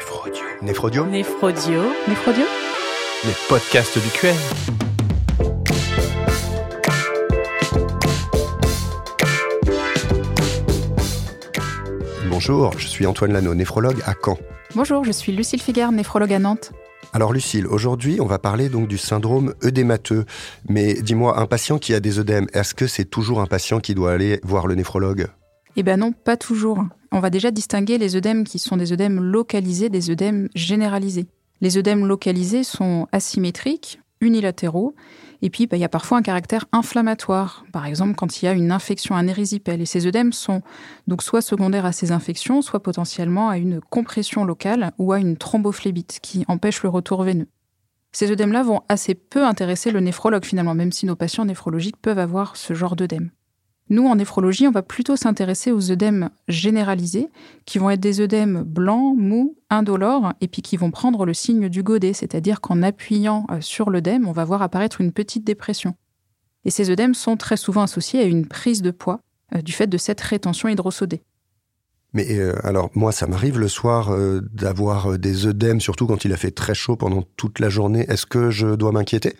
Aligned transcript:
Néphrodio. 0.00 0.42
Néphrodio 0.62 1.04
Néphrodio. 1.04 1.82
Néphrodio 2.08 2.44
Les 3.26 3.34
podcasts 3.50 3.98
du 3.98 4.08
QM. 4.08 4.34
Bonjour, 12.30 12.72
je 12.78 12.86
suis 12.86 13.04
Antoine 13.04 13.34
Lano, 13.34 13.54
néphrologue 13.54 14.00
à 14.06 14.14
Caen. 14.14 14.38
Bonjour, 14.74 15.04
je 15.04 15.12
suis 15.12 15.32
Lucille 15.32 15.60
Figard, 15.60 15.92
néphrologue 15.92 16.32
à 16.32 16.38
Nantes. 16.38 16.72
Alors 17.12 17.34
Lucille, 17.34 17.66
aujourd'hui 17.66 18.22
on 18.22 18.26
va 18.26 18.38
parler 18.38 18.70
donc 18.70 18.88
du 18.88 18.96
syndrome 18.96 19.52
œdémateux. 19.62 20.24
Mais 20.70 20.94
dis-moi, 20.94 21.38
un 21.38 21.46
patient 21.46 21.78
qui 21.78 21.92
a 21.92 22.00
des 22.00 22.18
œdèmes, 22.18 22.46
est-ce 22.54 22.74
que 22.74 22.86
c'est 22.86 23.04
toujours 23.04 23.42
un 23.42 23.46
patient 23.46 23.80
qui 23.80 23.94
doit 23.94 24.12
aller 24.12 24.40
voir 24.44 24.66
le 24.66 24.76
néphrologue? 24.76 25.26
Eh 25.76 25.82
bien 25.82 25.98
non, 25.98 26.12
pas 26.12 26.38
toujours. 26.38 26.84
On 27.20 27.22
va 27.22 27.28
déjà 27.28 27.50
distinguer 27.50 27.98
les 27.98 28.16
œdèmes 28.16 28.44
qui 28.44 28.58
sont 28.58 28.78
des 28.78 28.94
œdèmes 28.94 29.20
localisés 29.20 29.90
des 29.90 30.08
œdèmes 30.08 30.48
généralisés. 30.54 31.26
Les 31.60 31.76
œdèmes 31.76 32.06
localisés 32.06 32.64
sont 32.64 33.08
asymétriques, 33.12 34.00
unilatéraux, 34.22 34.94
et 35.42 35.50
puis 35.50 35.66
bah, 35.66 35.76
il 35.76 35.80
y 35.80 35.84
a 35.84 35.90
parfois 35.90 36.16
un 36.16 36.22
caractère 36.22 36.64
inflammatoire, 36.72 37.66
par 37.72 37.84
exemple 37.84 38.14
quand 38.14 38.40
il 38.40 38.46
y 38.46 38.48
a 38.48 38.52
une 38.52 38.72
infection, 38.72 39.18
érysipèle. 39.18 39.82
Et 39.82 39.84
ces 39.84 40.06
œdèmes 40.06 40.32
sont 40.32 40.62
donc 41.08 41.22
soit 41.22 41.42
secondaires 41.42 41.84
à 41.84 41.92
ces 41.92 42.10
infections, 42.10 42.62
soit 42.62 42.82
potentiellement 42.82 43.50
à 43.50 43.58
une 43.58 43.82
compression 43.82 44.46
locale 44.46 44.92
ou 44.96 45.12
à 45.12 45.18
une 45.18 45.36
thrombophlébite 45.36 46.20
qui 46.22 46.46
empêche 46.48 46.82
le 46.82 46.88
retour 46.88 47.22
veineux. 47.22 47.48
Ces 48.12 48.30
œdèmes-là 48.30 48.62
vont 48.62 48.80
assez 48.88 49.14
peu 49.14 49.44
intéresser 49.44 49.90
le 49.90 50.00
néphrologue 50.00 50.46
finalement, 50.46 50.74
même 50.74 50.90
si 50.90 51.04
nos 51.04 51.16
patients 51.16 51.44
néphrologiques 51.44 52.00
peuvent 52.00 52.18
avoir 52.18 52.56
ce 52.56 52.72
genre 52.72 52.96
d'œdème. 52.96 53.30
Nous, 53.90 54.06
en 54.06 54.14
néphrologie, 54.14 54.68
on 54.68 54.70
va 54.72 54.82
plutôt 54.82 55.16
s'intéresser 55.16 55.72
aux 55.72 55.90
œdèmes 55.90 56.30
généralisés, 56.46 57.28
qui 57.66 57.78
vont 57.78 57.90
être 57.90 58.00
des 58.00 58.20
œdèmes 58.20 58.62
blancs, 58.62 59.16
mous, 59.18 59.56
indolores, 59.68 60.32
et 60.40 60.46
puis 60.46 60.62
qui 60.62 60.76
vont 60.76 60.92
prendre 60.92 61.26
le 61.26 61.34
signe 61.34 61.68
du 61.68 61.82
godet, 61.82 62.12
c'est-à-dire 62.12 62.60
qu'en 62.60 62.84
appuyant 62.84 63.46
euh, 63.50 63.60
sur 63.60 63.90
l'œdème, 63.90 64.28
on 64.28 64.32
va 64.32 64.44
voir 64.44 64.62
apparaître 64.62 65.00
une 65.00 65.10
petite 65.10 65.44
dépression. 65.44 65.96
Et 66.64 66.70
ces 66.70 66.88
œdèmes 66.90 67.14
sont 67.14 67.36
très 67.36 67.56
souvent 67.56 67.82
associés 67.82 68.20
à 68.20 68.24
une 68.24 68.46
prise 68.46 68.80
de 68.80 68.92
poids 68.92 69.20
euh, 69.56 69.60
du 69.60 69.72
fait 69.72 69.88
de 69.88 69.98
cette 69.98 70.20
rétention 70.20 70.68
hydrosodée. 70.68 71.22
Mais 72.12 72.38
euh, 72.38 72.54
alors 72.64 72.90
moi, 72.94 73.10
ça 73.10 73.26
m'arrive 73.26 73.58
le 73.58 73.68
soir 73.68 74.16
d'avoir 74.52 75.18
des 75.18 75.46
œdèmes, 75.46 75.80
surtout 75.80 76.06
quand 76.06 76.24
il 76.24 76.32
a 76.32 76.36
fait 76.36 76.50
très 76.52 76.74
chaud 76.74 76.94
pendant 76.94 77.24
toute 77.36 77.58
la 77.58 77.68
journée. 77.68 78.04
Est-ce 78.08 78.26
que 78.26 78.50
je 78.50 78.76
dois 78.76 78.92
m'inquiéter? 78.92 79.34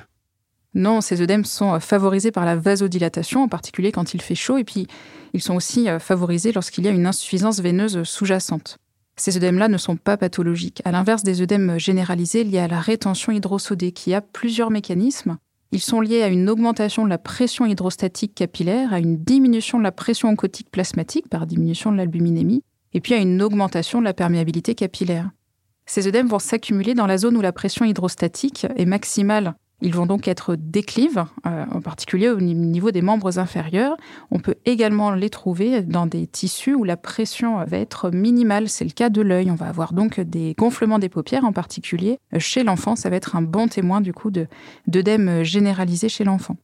Non, 0.75 1.01
ces 1.01 1.21
œdèmes 1.21 1.45
sont 1.45 1.75
euh, 1.75 1.81
favorisés 1.81 2.31
par 2.31 2.45
la 2.45 2.57
vasodilatation, 2.57 3.43
en 3.43 3.49
particulier 3.49 3.91
quand 3.91 4.15
il 4.15 4.23
fait 4.23 4.37
chaud, 4.37 4.57
et 4.57 4.65
puis 4.65 4.87
ils 5.33 5.43
sont 5.43 5.57
aussi 5.57 5.89
euh, 5.89 5.99
favorisés 5.99 6.53
lorsqu'il 6.53 6.85
y 6.85 6.89
a 6.89 6.93
une 6.93 7.07
insuffisance 7.07 7.61
veineuse 7.61 8.05
sous-jacente. 8.05 8.79
Ces 9.17 9.37
œdèmes-là 9.37 9.69
ne 9.69 9.79
sont 9.79 9.97
pas 9.97 10.17
pathologiques, 10.17 10.81
à 10.85 10.93
l'inverse 10.93 11.25
des 11.25 11.43
œdèmes 11.43 11.79
généralisés 11.79 12.45
liés 12.45 12.61
à 12.61 12.69
la 12.69 12.81
rétention 12.81 13.33
hydrosodée, 13.33 13.93
qui 13.93 14.15
a 14.15 14.21
plusieurs 14.21 14.71
mécanismes. 14.71 15.39
Ils 15.73 15.81
sont 15.81 16.01
liés 16.01 16.23
à 16.23 16.29
une 16.29 16.49
augmentation 16.49 17.05
de 17.05 17.11
la 17.11 17.19
pression 17.19 17.67
hydrostatique 17.67 18.35
capillaire, 18.35 18.93
à 18.93 19.01
une 19.01 19.17
diminution 19.17 19.79
de 19.79 19.85
la 19.85 19.93
pression 19.93 20.29
oncotique 20.29 20.71
plasmatique 20.71 21.29
par 21.29 21.47
diminution 21.47 21.91
de 21.91 21.97
l'albuminémie, 21.97 22.63
et 22.93 23.01
puis 23.01 23.15
à 23.15 23.19
une 23.19 23.43
augmentation 23.43 23.99
de 23.99 24.05
la 24.05 24.15
perméabilité 24.15 24.75
capillaire. 24.75 25.31
Ces 25.85 26.07
œdèmes 26.07 26.29
vont 26.29 26.39
s'accumuler 26.39 26.95
dans 26.95 27.07
la 27.07 27.19
zone 27.19 27.37
où 27.37 27.41
la 27.41 27.53
pression 27.53 27.85
hydrostatique 27.85 28.67
est 28.77 28.87
maximale 28.87 29.55
ils 29.83 29.95
vont 29.95 30.07
donc 30.07 30.29
être 30.29 30.57
déclives, 30.57 31.25
euh, 31.47 31.65
en 31.71 31.81
particulier 31.81 32.29
au 32.29 32.41
niveau 32.41 32.91
des 32.91 33.03
membres 33.03 33.39
inférieurs. 33.39 33.97
On 34.31 34.39
peut 34.39 34.57
également 34.65 35.13
les 35.13 35.31
trouver 35.31 35.83
dans 35.83 36.07
des 36.07 36.27
tissus 36.27 36.75
où 36.75 36.85
la 36.85 36.97
pression 36.97 37.65
va 37.65 37.79
être 37.79 38.11
minimale. 38.11 38.69
C'est 38.69 38.85
le 38.85 38.91
cas 38.91 39.09
de 39.09 39.23
l'œil. 39.23 39.51
On 39.51 39.55
va 39.55 39.67
avoir 39.67 39.93
donc 39.93 40.21
des 40.21 40.55
gonflements 40.57 40.99
des 40.99 41.09
paupières 41.09 41.45
en 41.45 41.53
particulier. 41.53 42.19
Chez 42.39 42.63
l'enfant, 42.63 42.97
ça 42.97 43.11
va 43.11 43.17
être 43.17 43.37
un 43.37 43.43
bon 43.43 43.69
témoin 43.69 44.01
du 44.01 44.13
coup 44.13 44.31
d'œdème 44.87 45.43
généralisé 45.43 46.09
chez 46.09 46.25
l'enfant. 46.25 46.57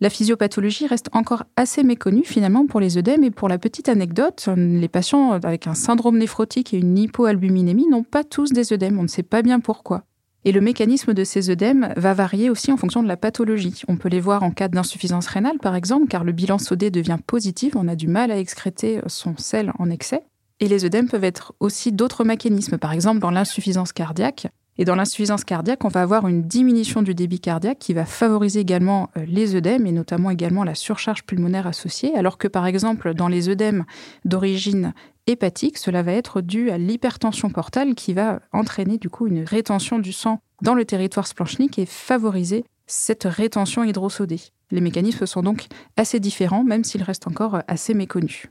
La 0.00 0.10
physiopathologie 0.10 0.86
reste 0.86 1.08
encore 1.12 1.44
assez 1.56 1.82
méconnue 1.82 2.24
finalement 2.24 2.66
pour 2.66 2.80
les 2.80 2.98
œdèmes 2.98 3.24
et 3.24 3.30
pour 3.30 3.48
la 3.48 3.56
petite 3.56 3.88
anecdote, 3.88 4.50
les 4.54 4.88
patients 4.88 5.32
avec 5.32 5.66
un 5.66 5.74
syndrome 5.74 6.18
néphrotique 6.18 6.74
et 6.74 6.78
une 6.78 6.98
hypoalbuminémie 6.98 7.88
n'ont 7.88 8.02
pas 8.02 8.22
tous 8.22 8.52
des 8.52 8.74
œdèmes, 8.74 8.98
on 8.98 9.04
ne 9.04 9.08
sait 9.08 9.22
pas 9.22 9.40
bien 9.40 9.58
pourquoi. 9.58 10.04
Et 10.46 10.52
le 10.52 10.60
mécanisme 10.60 11.12
de 11.12 11.24
ces 11.24 11.50
œdèmes 11.50 11.92
va 11.96 12.14
varier 12.14 12.50
aussi 12.50 12.70
en 12.70 12.76
fonction 12.76 13.02
de 13.02 13.08
la 13.08 13.16
pathologie. 13.16 13.82
On 13.88 13.96
peut 13.96 14.08
les 14.08 14.20
voir 14.20 14.44
en 14.44 14.52
cas 14.52 14.68
d'insuffisance 14.68 15.26
rénale, 15.26 15.58
par 15.58 15.74
exemple, 15.74 16.06
car 16.06 16.22
le 16.22 16.30
bilan 16.30 16.58
sodé 16.58 16.88
devient 16.92 17.18
positif, 17.26 17.74
on 17.74 17.88
a 17.88 17.96
du 17.96 18.06
mal 18.06 18.30
à 18.30 18.38
excréter 18.38 19.00
son 19.08 19.36
sel 19.36 19.72
en 19.80 19.90
excès. 19.90 20.22
Et 20.60 20.68
les 20.68 20.84
œdèmes 20.84 21.08
peuvent 21.08 21.24
être 21.24 21.52
aussi 21.58 21.90
d'autres 21.90 22.22
mécanismes, 22.22 22.78
par 22.78 22.92
exemple 22.92 23.18
dans 23.18 23.32
l'insuffisance 23.32 23.92
cardiaque. 23.92 24.46
Et 24.78 24.84
dans 24.84 24.94
l'insuffisance 24.94 25.42
cardiaque, 25.42 25.84
on 25.84 25.88
va 25.88 26.02
avoir 26.02 26.28
une 26.28 26.42
diminution 26.42 27.02
du 27.02 27.12
débit 27.12 27.40
cardiaque 27.40 27.80
qui 27.80 27.92
va 27.92 28.04
favoriser 28.04 28.60
également 28.60 29.10
euh, 29.16 29.24
les 29.26 29.56
œdèmes 29.56 29.84
et 29.86 29.92
notamment 29.92 30.30
également 30.30 30.62
la 30.62 30.76
surcharge 30.76 31.24
pulmonaire 31.24 31.66
associée, 31.66 32.14
alors 32.14 32.38
que 32.38 32.46
par 32.46 32.66
exemple 32.66 33.14
dans 33.14 33.26
les 33.26 33.48
œdèmes 33.48 33.84
d'origine 34.24 34.92
hépatique, 35.26 35.78
cela 35.78 36.02
va 36.02 36.12
être 36.12 36.40
dû 36.40 36.70
à 36.70 36.78
l'hypertension 36.78 37.50
portale 37.50 37.94
qui 37.94 38.12
va 38.12 38.40
entraîner 38.52 38.98
du 38.98 39.10
coup 39.10 39.26
une 39.26 39.44
rétention 39.44 39.98
du 39.98 40.12
sang 40.12 40.40
dans 40.62 40.74
le 40.74 40.84
territoire 40.84 41.26
splanchnique 41.26 41.78
et 41.78 41.86
favoriser 41.86 42.64
cette 42.86 43.24
rétention 43.24 43.84
hydrosodée. 43.84 44.40
Les 44.70 44.80
mécanismes 44.80 45.26
sont 45.26 45.42
donc 45.42 45.66
assez 45.96 46.20
différents, 46.20 46.64
même 46.64 46.84
s'ils 46.84 47.02
restent 47.02 47.26
encore 47.26 47.60
assez 47.68 47.94
méconnus. 47.94 48.46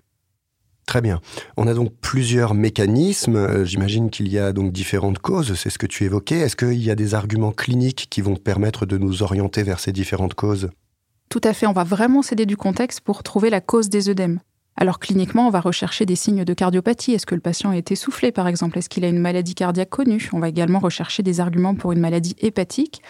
Très 0.85 1.02
bien. 1.02 1.19
On 1.58 1.68
a 1.68 1.74
donc 1.74 1.94
plusieurs 2.00 2.53
mécanismes. 2.53 3.38
Euh, 3.38 3.66
j'imagine 3.66 4.12
qu'il 4.12 4.28
y 4.28 4.38
a 4.38 4.53
donc 4.53 4.72
différentes 4.72 5.18
causes, 5.18 5.56
c'est 5.56 5.72
ce 5.72 5.80
que 5.80 5.88
tu 5.88 6.03
évoquais. 6.03 6.40
Est-ce 6.40 6.56
qu'il 6.56 6.81
y 6.81 6.91
a 6.91 6.96
des 6.96 7.16
arguments 7.16 7.52
cliniques 7.52 8.08
qui 8.09 8.22
vont 8.22 8.35
permettre 8.35 8.85
de 8.85 8.97
nous 8.97 9.24
orienter 9.24 9.64
vers 9.64 9.80
ces 9.80 9.91
différentes 9.91 10.35
causes? 10.35 10.69
Tout 11.30 11.41
à 11.44 11.53
fait. 11.53 11.66
On 11.66 11.74
va 11.74 11.84
vraiment 11.84 12.22
s'aider 12.22 12.46
du 12.46 12.56
contexte 12.56 13.02
pour 13.02 13.24
trouver 13.24 13.50
la 13.50 13.62
cause 13.62 13.90
des 13.90 14.09
œdèmes. 14.09 14.40
Alors 14.78 15.00
cliniquement, 15.00 15.47
on 15.47 15.52
va 15.52 15.62
rechercher 15.62 16.06
des 16.06 16.18
signes 16.18 16.44
de 16.44 16.53
cardiopathie. 16.53 17.13
Est-ce 17.13 17.25
que 17.25 17.36
le 17.36 17.41
patient 17.41 17.72
est 17.72 17.91
essoufflé, 17.91 18.34
par 18.34 18.47
exemple? 18.47 18.78
Est-ce 18.78 18.90
qu'il 18.90 19.06
a 19.06 19.08
une 19.08 19.19
maladie 19.19 19.56
cardiaque 19.56 19.90
connue? 19.90 20.30
On 20.34 20.40
va 20.40 20.50
également 20.50 20.80
rechercher 20.80 21.24
des 21.24 21.40
arguments 21.40 21.75
pour 21.75 21.94
une 21.94 22.02
maladie 22.02 22.36
hépatique. 22.40 23.02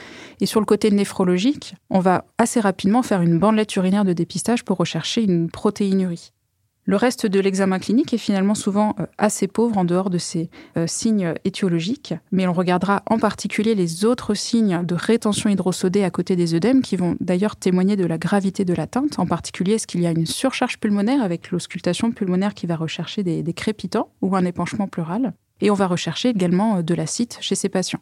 Et 0.42 0.46
sur 0.46 0.60
le 0.60 0.68
côté 0.68 0.92
néphrologique, 0.92 1.76
on 1.90 2.00
va 2.00 2.26
assez 2.38 2.60
rapidement 2.60 3.02
faire 3.02 3.24
une 3.24 3.40
bandelette 3.40 3.76
urinaire 3.76 4.06
de 4.06 4.14
dépistage 4.14 4.64
pour 4.64 4.78
rechercher 4.78 5.24
une 5.24 5.50
protéinurie. 5.50 6.32
Le 6.88 6.98
reste 6.98 7.26
de 7.26 7.40
l'examen 7.40 7.80
clinique 7.80 8.14
est 8.14 8.20
finalement 8.20 8.54
souvent 8.54 8.96
euh, 9.00 9.08
assez 9.18 9.48
pauvre 9.48 9.76
en 9.80 9.86
dehors 9.86 10.12
de 10.12 10.20
ces 10.20 10.52
euh, 10.78 10.86
signes 10.86 11.34
étiologiques, 11.44 12.14
mais 12.32 12.46
on 12.46 12.54
regardera 12.54 13.02
en 13.08 13.18
particulier 13.18 13.74
les 13.74 14.06
autres 14.06 14.36
signes 14.36 14.86
de 14.86 14.94
rétention 14.94 15.50
hydrosodée 15.50 16.04
à 16.04 16.12
côté 16.12 16.36
des 16.36 16.54
œdèmes 16.54 16.84
qui 16.84 16.96
vont 16.96 17.18
d'ailleurs 17.20 17.56
témoigner 17.56 17.96
de 17.96 18.06
la 18.06 18.20
gravité 18.20 18.66
de 18.66 18.74
l'atteinte. 18.76 19.18
En 19.18 19.26
particulier, 19.26 19.74
est-ce 19.74 19.88
qu'il 19.88 20.02
y 20.02 20.06
a 20.06 20.12
une 20.12 20.28
surcharge 20.28 20.78
pulmonaire 20.78 21.24
avec 21.24 21.50
l'auscultation 21.50 22.12
pulmonaire 22.12 22.54
qui 22.54 22.68
va 22.68 22.76
rechercher 22.76 23.24
des, 23.24 23.54
crépitants 23.54 24.12
ou 24.22 24.36
un 24.36 24.46
épanchement 24.46 24.88
pleural? 24.88 25.34
Et 25.62 25.72
on 25.72 25.76
va 25.76 25.88
rechercher 25.88 26.30
également 26.30 26.78
euh, 26.78 26.82
de 26.84 26.94
l'acide 26.94 27.34
chez 27.42 27.56
ces 27.56 27.70
patients. 27.70 28.02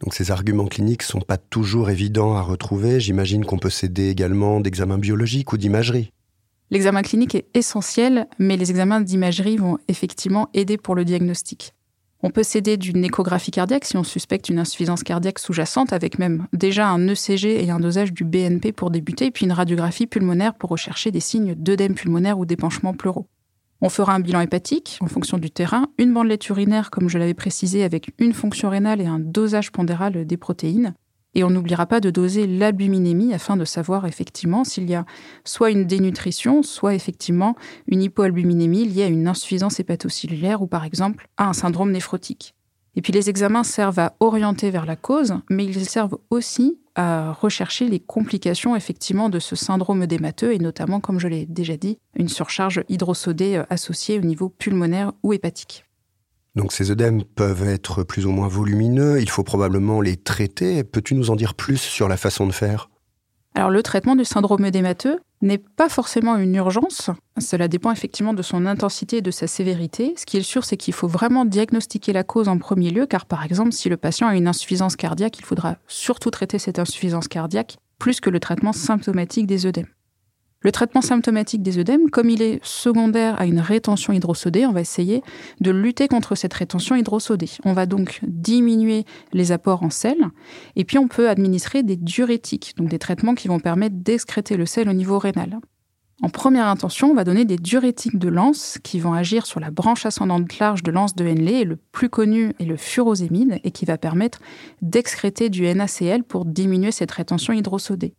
Donc 0.00 0.14
ces 0.14 0.32
arguments 0.32 0.66
cliniques 0.66 1.04
sont 1.04 1.20
pas 1.20 1.36
toujours 1.36 1.88
évidents 1.88 2.34
à 2.34 2.42
retrouver. 2.42 2.98
J'imagine 2.98 3.44
qu'on 3.44 3.58
peut 3.58 3.70
s'aider 3.70 4.08
également 4.08 4.58
d'examens 4.58 4.98
biologiques 4.98 5.52
ou 5.52 5.56
d'imagerie. 5.56 6.10
L'examen 6.72 7.02
clinique 7.02 7.34
est 7.34 7.48
essentiel, 7.52 8.26
mais 8.38 8.56
les 8.56 8.70
examens 8.70 9.02
d'imagerie 9.02 9.58
vont 9.58 9.76
effectivement 9.88 10.48
aider 10.54 10.78
pour 10.78 10.94
le 10.94 11.04
diagnostic. 11.04 11.74
On 12.22 12.30
peut 12.30 12.42
s'aider 12.42 12.78
d'une 12.78 13.04
échographie 13.04 13.50
cardiaque 13.50 13.84
si 13.84 13.98
on 13.98 14.04
suspecte 14.04 14.48
une 14.48 14.58
insuffisance 14.58 15.02
cardiaque 15.02 15.38
sous-jacente, 15.38 15.92
avec 15.92 16.18
même 16.18 16.46
déjà 16.54 16.88
un 16.88 17.06
ECG 17.08 17.62
et 17.62 17.70
un 17.70 17.78
dosage 17.78 18.14
du 18.14 18.24
BNP 18.24 18.72
pour 18.72 18.90
débuter, 18.90 19.30
puis 19.30 19.44
une 19.44 19.52
radiographie 19.52 20.06
pulmonaire 20.06 20.54
pour 20.54 20.70
rechercher 20.70 21.10
des 21.10 21.20
signes 21.20 21.54
d'œdème 21.56 21.94
pulmonaire 21.94 22.38
ou 22.38 22.46
d'épanchement 22.46 22.94
pleuraux. 22.94 23.26
On 23.82 23.90
fera 23.90 24.14
un 24.14 24.20
bilan 24.20 24.40
hépatique 24.40 24.96
en 25.02 25.08
fonction 25.08 25.36
du 25.36 25.50
terrain, 25.50 25.88
une 25.98 26.14
bandelette 26.14 26.48
urinaire, 26.48 26.90
comme 26.90 27.10
je 27.10 27.18
l'avais 27.18 27.34
précisé, 27.34 27.84
avec 27.84 28.14
une 28.18 28.32
fonction 28.32 28.70
rénale 28.70 29.02
et 29.02 29.06
un 29.06 29.18
dosage 29.18 29.72
pondéral 29.72 30.24
des 30.24 30.36
protéines. 30.38 30.94
Et 31.34 31.44
on 31.44 31.50
n'oubliera 31.50 31.86
pas 31.86 32.00
de 32.00 32.10
doser 32.10 32.46
l'albuminémie 32.46 33.32
afin 33.32 33.56
de 33.56 33.64
savoir 33.64 34.06
effectivement 34.06 34.64
s'il 34.64 34.88
y 34.88 34.94
a 34.94 35.06
soit 35.44 35.70
une 35.70 35.84
dénutrition, 35.84 36.62
soit 36.62 36.94
effectivement 36.94 37.56
une 37.86 38.02
hypoalbuminémie 38.02 38.86
liée 38.86 39.04
à 39.04 39.08
une 39.08 39.26
insuffisance 39.26 39.80
hépatocellulaire 39.80 40.62
ou 40.62 40.66
par 40.66 40.84
exemple 40.84 41.28
à 41.36 41.48
un 41.48 41.52
syndrome 41.52 41.92
néphrotique. 41.92 42.54
Et 42.94 43.00
puis 43.00 43.12
les 43.12 43.30
examens 43.30 43.64
servent 43.64 43.98
à 43.98 44.14
orienter 44.20 44.70
vers 44.70 44.84
la 44.84 44.96
cause, 44.96 45.34
mais 45.48 45.64
ils 45.64 45.86
servent 45.86 46.18
aussi 46.28 46.78
à 46.94 47.32
rechercher 47.32 47.88
les 47.88 48.00
complications 48.00 48.76
effectivement 48.76 49.30
de 49.30 49.38
ce 49.38 49.56
syndrome 49.56 50.06
d'émateux 50.06 50.52
et 50.52 50.58
notamment, 50.58 51.00
comme 51.00 51.18
je 51.18 51.28
l'ai 51.28 51.46
déjà 51.46 51.78
dit, 51.78 51.98
une 52.14 52.28
surcharge 52.28 52.84
hydrosodée 52.90 53.62
associée 53.70 54.18
au 54.18 54.22
niveau 54.22 54.50
pulmonaire 54.50 55.12
ou 55.22 55.32
hépatique. 55.32 55.86
Donc 56.54 56.72
ces 56.72 56.90
œdèmes 56.90 57.24
peuvent 57.24 57.66
être 57.66 58.02
plus 58.02 58.26
ou 58.26 58.30
moins 58.30 58.48
volumineux, 58.48 59.20
il 59.20 59.30
faut 59.30 59.42
probablement 59.42 60.00
les 60.00 60.16
traiter. 60.16 60.84
Peux-tu 60.84 61.14
nous 61.14 61.30
en 61.30 61.36
dire 61.36 61.54
plus 61.54 61.78
sur 61.78 62.08
la 62.08 62.16
façon 62.16 62.46
de 62.46 62.52
faire? 62.52 62.90
Alors 63.54 63.70
le 63.70 63.82
traitement 63.82 64.16
du 64.16 64.24
syndrome 64.24 64.64
œdémateux 64.64 65.18
n'est 65.42 65.58
pas 65.58 65.88
forcément 65.88 66.36
une 66.36 66.54
urgence. 66.54 67.10
Cela 67.38 67.68
dépend 67.68 67.90
effectivement 67.90 68.32
de 68.32 68.42
son 68.42 68.64
intensité 68.64 69.18
et 69.18 69.22
de 69.22 69.30
sa 69.30 69.46
sévérité. 69.46 70.14
Ce 70.16 70.24
qui 70.24 70.38
est 70.38 70.42
sûr, 70.42 70.64
c'est 70.64 70.76
qu'il 70.76 70.94
faut 70.94 71.08
vraiment 71.08 71.44
diagnostiquer 71.44 72.12
la 72.12 72.22
cause 72.22 72.48
en 72.48 72.58
premier 72.58 72.90
lieu, 72.90 73.06
car 73.06 73.26
par 73.26 73.44
exemple, 73.44 73.72
si 73.72 73.88
le 73.88 73.96
patient 73.96 74.28
a 74.28 74.36
une 74.36 74.46
insuffisance 74.46 74.96
cardiaque, 74.96 75.38
il 75.38 75.44
faudra 75.44 75.76
surtout 75.86 76.30
traiter 76.30 76.58
cette 76.58 76.78
insuffisance 76.78 77.28
cardiaque 77.28 77.76
plus 77.98 78.20
que 78.20 78.30
le 78.30 78.40
traitement 78.40 78.72
symptomatique 78.72 79.46
des 79.46 79.66
œdèmes. 79.66 79.91
Le 80.62 80.70
traitement 80.70 81.00
symptomatique 81.00 81.62
des 81.62 81.78
œdèmes, 81.78 82.08
comme 82.08 82.30
il 82.30 82.40
est 82.40 82.60
secondaire 82.62 83.40
à 83.40 83.46
une 83.46 83.58
rétention 83.58 84.12
hydrosodée, 84.12 84.64
on 84.64 84.72
va 84.72 84.80
essayer 84.80 85.22
de 85.60 85.72
lutter 85.72 86.06
contre 86.06 86.36
cette 86.36 86.54
rétention 86.54 86.94
hydrosodée. 86.94 87.50
On 87.64 87.72
va 87.72 87.86
donc 87.86 88.20
diminuer 88.22 89.04
les 89.32 89.50
apports 89.50 89.82
en 89.82 89.90
sel 89.90 90.16
et 90.76 90.84
puis 90.84 90.98
on 90.98 91.08
peut 91.08 91.28
administrer 91.28 91.82
des 91.82 91.96
diurétiques, 91.96 92.74
donc 92.76 92.88
des 92.88 93.00
traitements 93.00 93.34
qui 93.34 93.48
vont 93.48 93.58
permettre 93.58 93.96
d'excréter 93.96 94.56
le 94.56 94.66
sel 94.66 94.88
au 94.88 94.92
niveau 94.92 95.18
rénal. 95.18 95.58
En 96.24 96.28
première 96.28 96.68
intention, 96.68 97.10
on 97.10 97.14
va 97.14 97.24
donner 97.24 97.44
des 97.44 97.56
diurétiques 97.56 98.16
de 98.16 98.28
lance 98.28 98.78
qui 98.84 99.00
vont 99.00 99.12
agir 99.12 99.44
sur 99.44 99.58
la 99.58 99.72
branche 99.72 100.06
ascendante 100.06 100.60
large 100.60 100.84
de 100.84 100.92
lance 100.92 101.16
de 101.16 101.24
Henley. 101.24 101.62
Et 101.62 101.64
le 101.64 101.76
plus 101.90 102.08
connu 102.08 102.54
est 102.60 102.64
le 102.64 102.76
furosémide 102.76 103.58
et 103.64 103.72
qui 103.72 103.84
va 103.84 103.98
permettre 103.98 104.38
d'excréter 104.82 105.50
du 105.50 105.64
NaCl 105.64 106.22
pour 106.22 106.44
diminuer 106.44 106.92
cette 106.92 107.10
rétention 107.10 107.52
hydrosodée 107.52 108.14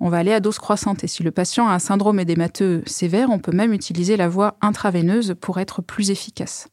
on 0.00 0.08
va 0.08 0.18
aller 0.18 0.32
à 0.32 0.40
dose 0.40 0.58
croissante. 0.58 1.04
Et 1.04 1.08
si 1.08 1.22
le 1.22 1.30
patient 1.30 1.68
a 1.68 1.72
un 1.74 1.78
syndrome 1.78 2.20
édémateux 2.20 2.82
sévère, 2.86 3.30
on 3.30 3.38
peut 3.38 3.52
même 3.52 3.72
utiliser 3.72 4.16
la 4.16 4.28
voie 4.28 4.56
intraveineuse 4.60 5.34
pour 5.40 5.58
être 5.58 5.82
plus 5.82 6.10
efficace. 6.10 6.68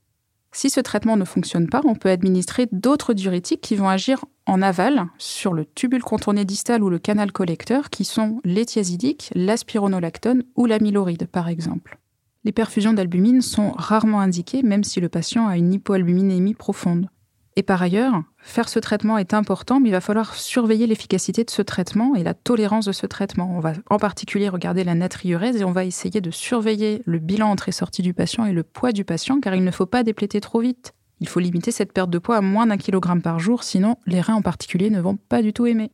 Si 0.52 0.70
ce 0.70 0.80
traitement 0.80 1.18
ne 1.18 1.26
fonctionne 1.26 1.68
pas, 1.68 1.82
on 1.84 1.96
peut 1.96 2.10
administrer 2.10 2.68
d'autres 2.72 3.14
diurétiques 3.14 3.62
qui 3.62 3.76
vont 3.76 3.90
agir 3.90 4.24
en 4.46 4.62
aval 4.62 5.08
sur 5.18 5.54
le 5.54 5.66
tubule 5.66 6.04
contourné 6.04 6.46
distal 6.46 6.84
ou 6.84 6.90
le 6.90 7.00
canal 7.00 7.32
collecteur, 7.32 7.90
qui 7.90 8.06
sont 8.06 8.40
l'éthiazidique, 8.44 9.32
l'aspironolactone 9.34 10.44
ou 10.56 10.68
l'amyloride, 10.68 11.28
par 11.28 11.48
exemple. 11.48 11.98
Les 12.44 12.52
perfusions 12.52 12.94
d'albumine 12.94 13.42
sont 13.42 13.72
rarement 13.72 14.20
indiquées, 14.20 14.64
même 14.64 14.84
si 14.84 15.00
le 15.00 15.10
patient 15.10 15.48
a 15.48 15.58
une 15.58 15.74
hypoalbuminémie 15.74 16.54
profonde. 16.54 17.08
Et 17.56 17.64
par 17.64 17.82
ailleurs, 17.82 18.24
faire 18.40 18.68
ce 18.68 18.80
traitement 18.80 19.18
est 19.18 19.34
important, 19.34 19.80
mais 19.80 19.90
il 19.90 19.92
va 19.92 20.02
falloir 20.02 20.34
surveiller 20.34 20.88
l'efficacité 20.88 21.44
de 21.44 21.52
ce 21.52 21.62
traitement 21.62 22.16
et 22.16 22.24
la 22.24 22.34
tolérance 22.34 22.86
de 22.86 22.92
ce 22.92 23.06
traitement. 23.06 23.56
On 23.56 23.60
va 23.60 23.74
en 23.90 24.00
particulier 24.00 24.50
regarder 24.50 24.84
la 24.84 24.96
natriurèse 24.96 25.58
et 25.58 25.64
on 25.64 25.72
va 25.72 25.86
essayer 25.86 26.20
de 26.20 26.32
surveiller 26.32 27.04
le 27.06 27.20
bilan 27.20 27.50
entrée-sortie 27.50 28.02
du 28.02 28.14
patient 28.14 28.46
et 28.46 28.54
le 28.54 28.64
poids 28.64 28.92
du 28.92 29.06
patient, 29.06 29.40
car 29.40 29.54
il 29.54 29.64
ne 29.64 29.72
faut 29.72 29.86
pas 29.86 30.04
dépléter 30.04 30.42
trop 30.42 30.62
vite. 30.62 30.94
Il 31.20 31.28
faut 31.28 31.40
limiter 31.40 31.72
cette 31.72 31.94
perte 31.94 32.10
de 32.10 32.18
poids 32.18 32.38
à 32.38 32.42
moins 32.42 32.66
d'un 32.66 32.78
kilogramme 32.78 33.22
par 33.22 33.40
jour, 33.40 33.64
sinon 33.64 33.98
les 34.08 34.20
reins 34.20 34.36
en 34.36 34.42
particulier 34.42 34.90
ne 34.90 35.00
vont 35.00 35.16
pas 35.16 35.44
du 35.44 35.54
tout 35.54 35.68
aimer. 35.68 35.92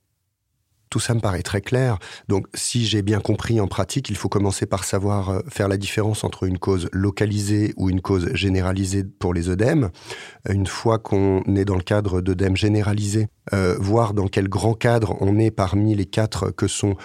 Tout 0.89 0.99
ça 0.99 1.13
me 1.13 1.19
paraît 1.19 1.43
très 1.43 1.61
clair. 1.61 1.99
Donc, 2.27 2.47
si 2.53 2.85
j'ai 2.85 3.01
bien 3.01 3.19
compris 3.19 3.59
en 3.61 3.67
pratique, 3.67 4.09
il 4.09 4.15
faut 4.15 4.29
commencer 4.29 4.65
par 4.65 4.83
savoir 4.83 5.29
euh, 5.29 5.39
faire 5.47 5.67
la 5.67 5.77
différence 5.77 6.23
entre 6.23 6.43
une 6.43 6.57
cause 6.57 6.89
localisée 6.91 7.73
ou 7.77 7.89
une 7.89 8.01
cause 8.01 8.33
généralisée 8.33 9.03
pour 9.03 9.33
les 9.33 9.49
œdèmes. 9.49 9.89
Une 10.49 10.67
fois 10.67 10.97
qu'on 10.97 11.43
est 11.55 11.65
dans 11.65 11.75
le 11.75 11.83
cadre 11.83 12.21
d'œdèmes 12.21 12.57
généralisés, 12.57 13.27
euh, 13.53 13.75
voir 13.79 14.13
dans 14.13 14.27
quel 14.27 14.47
grand 14.47 14.73
cadre 14.73 15.15
on 15.21 15.37
est 15.37 15.51
parmi 15.51 15.95
les 15.95 16.05
quatre 16.05 16.49
que 16.49 16.67
sont 16.67 16.95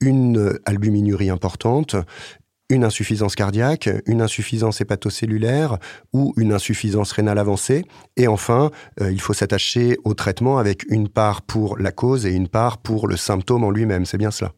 une 0.00 0.58
albuminurie 0.64 1.30
importante, 1.30 1.96
une 2.70 2.84
insuffisance 2.84 3.34
cardiaque, 3.34 3.88
une 4.06 4.22
insuffisance 4.22 4.80
hépatocellulaire 4.80 5.78
ou 6.12 6.34
une 6.36 6.52
insuffisance 6.52 7.12
rénale 7.12 7.38
avancée. 7.38 7.84
Et 8.16 8.28
enfin, 8.28 8.70
euh, 9.00 9.10
il 9.10 9.20
faut 9.20 9.32
s'attacher 9.32 9.98
au 10.04 10.14
traitement 10.14 10.58
avec 10.58 10.84
une 10.90 11.08
part 11.08 11.42
pour 11.42 11.78
la 11.78 11.92
cause 11.92 12.26
et 12.26 12.32
une 12.32 12.48
part 12.48 12.78
pour 12.78 13.08
le 13.08 13.16
symptôme 13.16 13.64
en 13.64 13.70
lui-même. 13.70 14.04
C'est 14.04 14.18
bien 14.18 14.30
cela. 14.30 14.52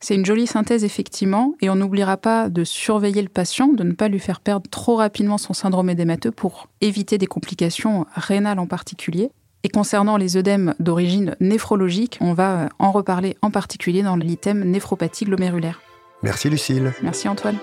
C'est 0.00 0.16
une 0.16 0.26
jolie 0.26 0.48
synthèse, 0.48 0.82
effectivement, 0.82 1.54
et 1.60 1.70
on 1.70 1.76
n'oubliera 1.76 2.16
pas 2.16 2.48
de 2.48 2.64
surveiller 2.64 3.22
le 3.22 3.28
patient, 3.28 3.68
de 3.68 3.84
ne 3.84 3.92
pas 3.92 4.08
lui 4.08 4.18
faire 4.18 4.40
perdre 4.40 4.68
trop 4.68 4.96
rapidement 4.96 5.38
son 5.38 5.52
syndrome 5.52 5.90
édémateux 5.90 6.32
pour 6.32 6.66
éviter 6.80 7.18
des 7.18 7.28
complications 7.28 8.04
rénales 8.16 8.58
en 8.58 8.66
particulier. 8.66 9.30
Et 9.62 9.68
concernant 9.68 10.16
les 10.16 10.36
œdèmes 10.36 10.74
d'origine 10.80 11.36
néphrologique, 11.38 12.18
on 12.20 12.32
va 12.32 12.68
en 12.80 12.90
reparler 12.90 13.36
en 13.42 13.52
particulier 13.52 14.02
dans 14.02 14.16
l'item 14.16 14.64
néphropathie 14.64 15.24
glomérulaire. 15.24 15.80
Merci 16.22 16.48
Lucille. 16.50 16.92
Merci 17.02 17.28
Antoine. 17.28 17.56